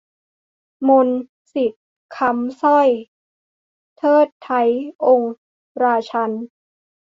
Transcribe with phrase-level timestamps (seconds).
[0.87, 1.19] มนต์-
[1.53, 1.85] สิทธิ์-
[2.17, 2.87] คำสร้อย
[3.97, 4.61] :'เทิดไท้
[5.05, 5.33] องค์
[5.83, 6.43] ราชันย์'